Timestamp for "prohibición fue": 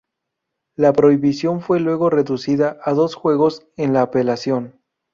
0.93-1.79